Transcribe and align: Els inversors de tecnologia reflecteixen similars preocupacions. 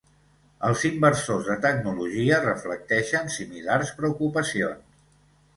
Els 0.69 0.85
inversors 0.87 1.49
de 1.51 1.57
tecnologia 1.67 2.41
reflecteixen 2.47 3.31
similars 3.37 3.93
preocupacions. 4.01 5.01